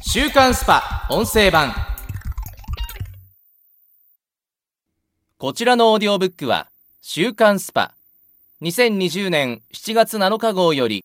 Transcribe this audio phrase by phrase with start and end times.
[0.00, 1.74] 週刊スパ音声版。
[5.38, 6.68] こちらのオーディオブックは
[7.02, 7.94] 週刊スパ。
[8.62, 11.04] 2020年7月7日号より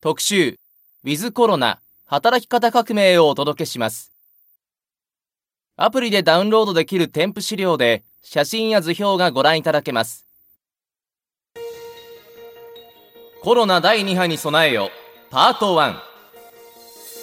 [0.00, 0.56] 特集
[1.04, 4.12] ウィズコロナ働き方革命をお届けします。
[5.76, 10.26] アプリでダウンロードできる添付資料で写真や図表がご覧いただけます。
[13.42, 14.90] コロナ第2波に備えよ
[15.30, 15.94] パート1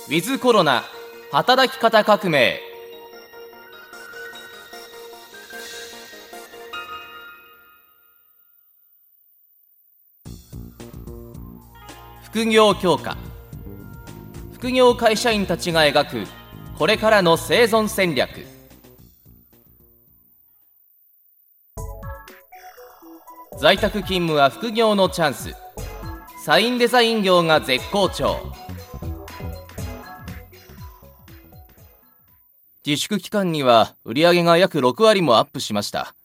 [0.09, 0.83] ウィズコロナ
[1.31, 2.59] 働き方革命。
[12.23, 13.15] 副業強化。
[14.53, 16.23] 副業会社員たちが描く
[16.79, 18.47] これからの生存戦略。
[23.59, 25.53] 在宅勤務は副業のチャンス。
[26.43, 28.51] サインデザイン業が絶好調。
[32.89, 36.15] 自粛期間には売り上げが約6割もアップしました。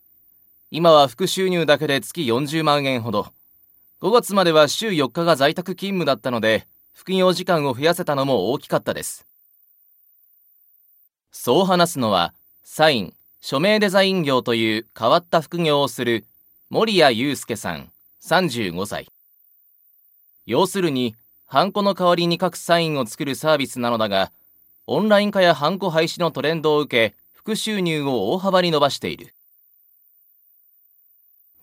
[0.71, 3.27] 今は副収入だけで月40万円ほど。
[4.01, 9.27] 5月までは週4日が在宅勤務だったので副業時間を増やせたのも大きかったです。
[11.33, 16.25] そう話すのはサイン署名デザイン業という変わった副業をする
[16.71, 17.91] 森谷祐介さん
[18.23, 19.07] 35歳。
[20.47, 24.33] 要するにハンコの代わりに書くサインを作るサービスなのだが
[24.87, 29.35] オンライン化やハンコ廃止のトレンドを受け副収入を大幅に伸ばしている。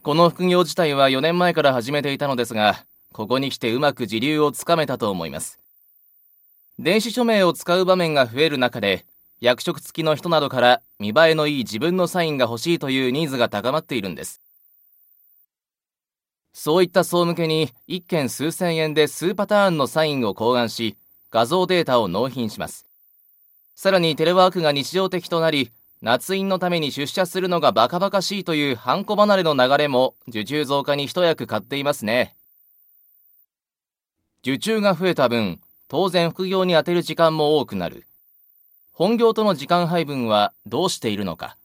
[0.02, 5.59] この副業自体は4年前から始めていたのですがここに来てうまく時流をつかめたと思います。
[6.80, 9.05] 電子署名を使う場面が増える中で
[9.39, 14.41] 役職付きの人などから見栄えのいい自分のサインが欲しいというニーズが高まっているんです。
[16.53, 20.97] そういった層向けに1件数千円で数パターンのサインを考案し
[21.30, 22.88] 画像データを納品します。
[23.75, 32.35] さらにテレワークが日常的となり夏印のために出社するのがバカバカしいというハンコ離れの流れも受注増加に一役買っていますね。
[34.44, 38.07] 受注が増えた分当然副業に充てる時間も多くなる。
[38.94, 41.57] 本業との時間配分はどうしているのか。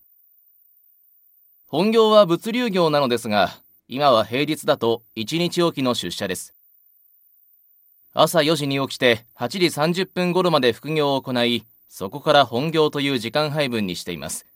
[1.69, 3.51] 本業は物流業なのですが
[3.89, 6.55] 今は平日だと1日おきの出社です。
[8.13, 9.59] 朝4時に起きて8時
[10.03, 14.47] 30分頃まで副業を行いそこから本業という時間配分にしています。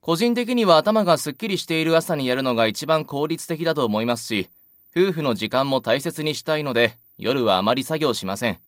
[0.00, 4.50] 個人的には頭がすっきりしている朝にやるのが一番効率的だと思いますし
[4.94, 8.58] 夫婦の時間も大切にしたいので夜はあまり作業しません。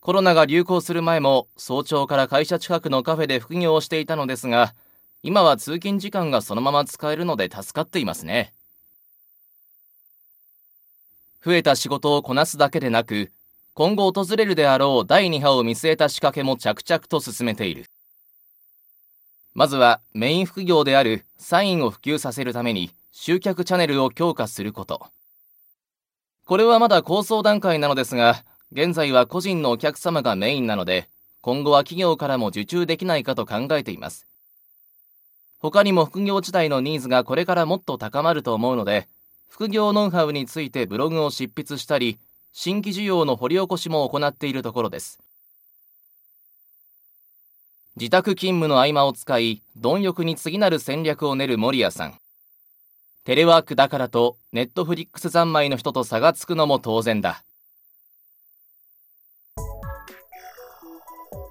[0.00, 4.74] コロナが流行する前も早朝から会社近くのカフェで副業をしていたのですが
[5.22, 8.54] 今は通勤時間がそのまま使えるので助かっていますね。
[11.44, 13.32] 増えた仕事をこなすだけでなく
[13.74, 17.86] 今後訪れるであろう第2波を見据えた仕掛けも着々と進めている
[19.52, 25.08] まずはメイン副業であるサインを普及させるために集客チャンネルを強化すること。
[26.46, 31.08] これはまだ構想段階なのですが、現在は個人のお客様がメインなので、
[31.40, 34.26] 今後は企業からも受注できないかと考えています。
[35.58, 39.08] 他にも副業自体のニーズがこれからもっと高まると思うので、
[39.48, 42.18] 副業ノウハウについてブログを執筆したり、
[42.52, 45.20] 新規需要の掘り起こしも行っているところです。
[47.96, 52.18] 自宅勤務の合間を使い、貪欲に次なる戦略を練る守谷さん。
[53.24, 57.44] テレワークだからとネットフリックス三昧の人と差がつくのも当然だ。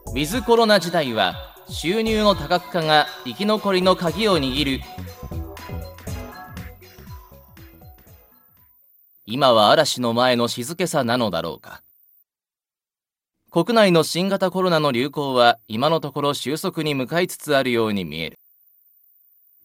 [0.08, 1.36] ウィズコロナ時代は
[1.70, 4.82] 収入の多角化が生き残りの鍵を握る。
[9.32, 11.84] 今は嵐の前の静けさなのだろうか。
[13.52, 18.40] 国内の新型コロナの流行は今のところ収束に向かいつつあるように見える。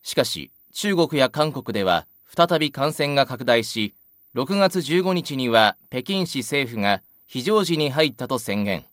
[0.03, 3.95] しかし、中国や韓国では再び感染が拡大し、
[4.35, 8.85] 6月15日には北京市政府が非常時に入ったと宣言。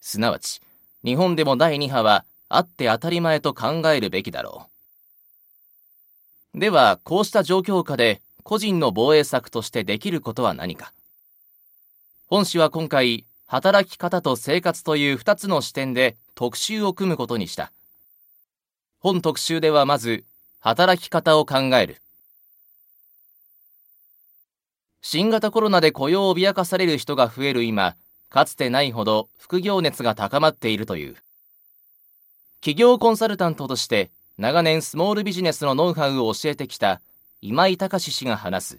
[0.00, 0.60] すなわち、
[1.04, 4.68] 日本でも第2波はあって当たり前と考えるべきだろ
[6.54, 6.60] う。
[6.60, 10.92] では、こうした状況下で個人の防衛策としてできることは何か。
[12.26, 17.70] 本誌は今回、働き方と生活という2つの視点で特集を組むことにした。
[18.98, 20.24] 本特集ではまず、
[20.58, 22.02] 働き方を考える。
[25.00, 27.94] 新型コロナで雇用を脅かされる人が増える今、
[28.30, 31.14] かつてないほど副業熱が高まっているという。
[32.62, 37.00] 企業コンサルタントとして長年スモールビジネスのノウハウを教えてきた
[37.42, 38.78] 今井隆氏が話す。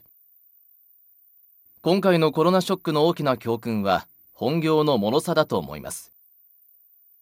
[1.81, 6.11] 今回のコロナショックの大きな教訓は、本業の脆さだと思います。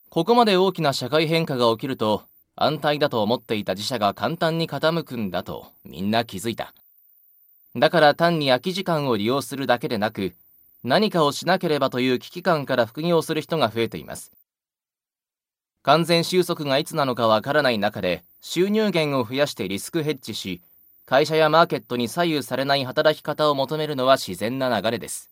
[0.09, 2.23] ここまで大きな社会変化が起きると、
[2.57, 6.73] 安泰だと思っていた自社が簡単に傾くんだとみんな気づいた。
[7.73, 10.33] だから単に空き時間を利用するだけでなく、
[10.83, 14.33] 何かをしなければという危機感から副業する人が増えています。
[15.83, 20.61] 完全収束がいつなのかわからない中で、収入源を増やしてリスクヘッジし、
[21.09, 25.31] 会社やマーケットに左右されない働き方を求めるのは自然な流れです。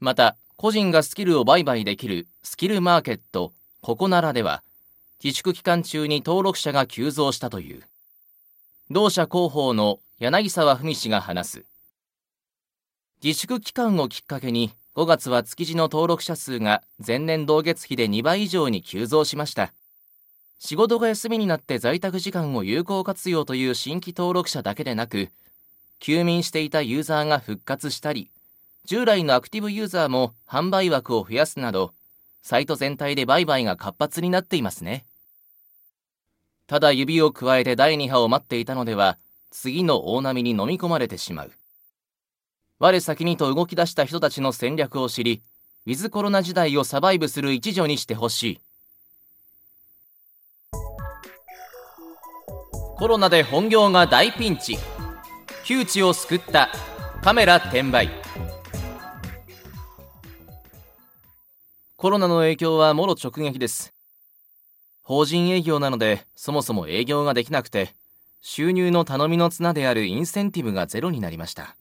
[0.00, 4.62] また、個人がスキルを売買できるスキルマーケットココナラでは、
[5.22, 7.82] 自粛期間中に登録者が急増したという。
[8.90, 11.64] 同社広報の柳沢文氏が話す。
[13.22, 19.74] 自粛期間をきっかけに5月は築地の登録者数が前年同月比で2倍以上に急増しました。
[20.58, 25.30] 仕事が休みになって在宅時間を有効活用という新規登録者だけでなく、
[26.00, 28.30] 休眠していたユーザーが復活したり、
[28.84, 31.92] 従来のアクティブユーザーも販売枠を増やすなど、
[32.42, 35.04] サイト全体で売買が活発になっていますね。
[36.66, 39.18] ただ指を加えて第2波を待っていたのでは、
[39.50, 41.52] 次の大波に飲み込まれてしまう。
[42.78, 45.42] 我先にと動き出した人たちの戦略を知り、
[45.86, 48.60] ウィズコロナ時代をサバイブする一助にしてほしい。
[52.98, 54.78] コロナで本業が大ピンチ。
[55.64, 56.70] 窮地を救った
[57.20, 58.08] カメラ転売。
[61.96, 63.92] コロナの影響はもろ直撃です。
[65.02, 67.90] 法人営業なので、そもそも営業ができなくて、
[68.40, 71.76] 収入の頼みの綱であるインセンティブがゼロになりました。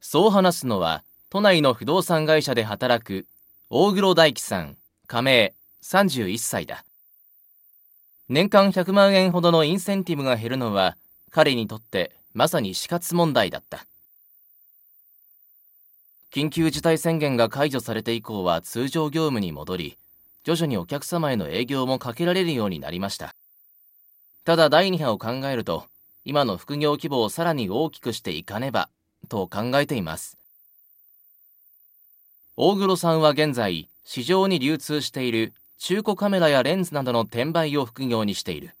[0.00, 3.26] そう話すのは、都内の不動産会社で働く
[3.70, 4.76] 大黒大樹さん、
[5.06, 5.54] 加盟
[5.84, 6.84] 31歳だ。
[8.30, 10.96] 年間100万円ほどのインセンティブが減るのは、
[11.30, 13.86] 彼にとってまさに死活問題だった。
[16.32, 19.98] 緊急事態宣言が解除されて以降は通常業務に戻り、
[20.42, 23.34] 徐々にお客様への営業もかけられるようになりました。
[24.44, 25.84] ただ第2波を考えると、
[26.24, 28.88] 今の副業規模をさらに大きくしていかねば、
[29.28, 30.38] と考えています。
[32.56, 38.74] 大黒さんは現在、市場に流通している中古カメラやレンズなどの転売を副業にしている。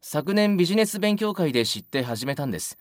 [0.00, 2.78] 昨年ビジネス勉強会で知って始めたんです。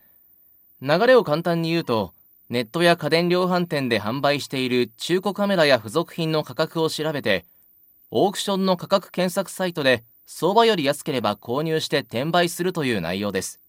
[0.81, 2.13] 流れを簡単に言うと、
[2.49, 7.45] ネットや家電量販店で販売している中古カメラや付属品の価格を調べて、
[8.11, 13.59] オークションの価格検索サイトで相場より安ければ購入して転売するという内容です。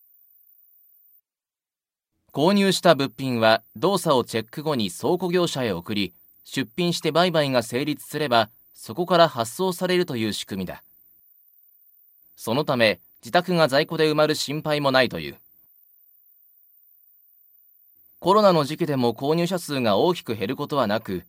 [2.32, 6.12] 購入した物品は動作をチェック後に倉庫業者へ送り、
[6.46, 10.84] 出品して売買が成立すれば、そこから発送されるという仕組みだ。
[12.36, 15.38] そのため、自宅が在庫で埋まる心配もないという。
[18.20, 21.24] コロナの時期でも購入者数が大きく減ることはなく、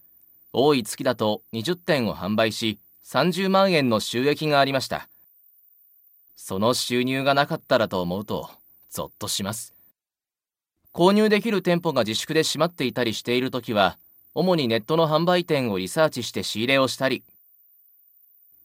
[0.53, 5.09] 多い月だと20点を販売し、30万円の収益がありました。
[6.35, 8.51] その収入がなかったらと思うと、
[8.91, 9.73] ゾッとします。
[10.93, 13.97] 購入できる店舗が自粛で閉まっていたりしているときは、
[14.39, 17.23] 主にネットの販売店をリサーチして仕入れをしたり、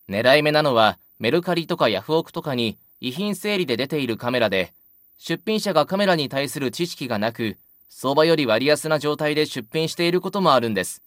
[0.06, 4.74] 狙い目なのはメルカリとかヤフオクとかに遺品整理で出ているカメラで、
[5.16, 7.56] 出品者がカメラに対する知識がなく、
[7.88, 11.00] 相場より割安な状態で出品していることもあるんです。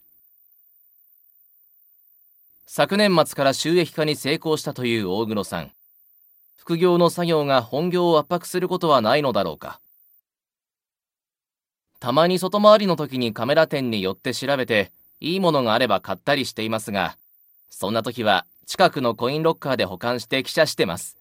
[2.66, 5.70] 昨年末から収益化に成功したという大黒さん。
[6.56, 9.78] 副業の作業が本業を圧迫することはないのだろうか。
[11.98, 17.16] たまに外回りの時にカメラ店に寄って調べて、いいものがあれば買ったりしていますが、
[17.70, 21.16] そんな時は近くのコインロッカーで保管して記者してます。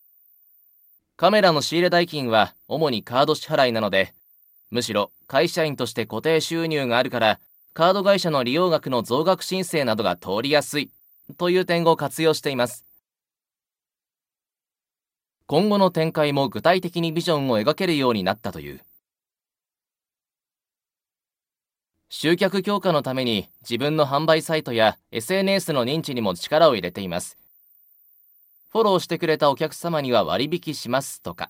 [1.16, 4.14] カメラの仕入れ代金は主にカード支払いなので、
[4.70, 7.40] むしろ会社員として固定収入があるから、
[7.74, 10.92] カード会社の利用額の増額申請などが通りやすい
[11.38, 12.86] という点を活用しています。
[15.48, 18.82] 今後の展開も具体的にビジョンを描けるようになったという。
[22.10, 27.38] 集客強化のために自分の販売サイトや SNS の認知にも力を入れています。
[28.72, 31.50] フォローしてくれたお客様には割引しますとか。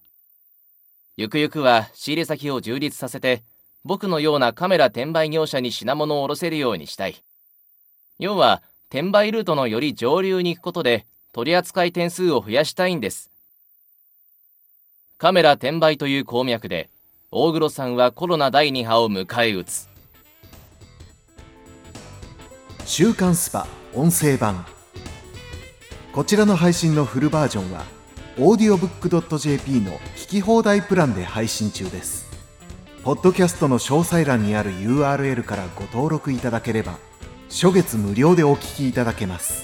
[1.17, 3.43] ゆくゆくは仕入れ先を充実させて、
[3.83, 7.23] 僕のようなカメラ転売業者に品物を卸せるようにしたい。
[8.19, 13.29] 要は、転売ルートのより上流に行くことで、取扱い点数を増やしたいんです。
[15.17, 16.89] カメラ転売という鉱脈で、
[17.31, 19.94] 大黒さんはコロナ第2波を迎え撃つ。
[22.87, 24.63] 週刊スパ音声版。
[26.13, 27.83] こちらの配信のフルバージョンは、
[28.37, 32.27] audiobook.jp の聞き放題プランで配信中です
[33.03, 36.99] ポッドキャストの詳細欄にある URL からご登録いただければ
[37.49, 39.63] 初月無料でお聞きいただけます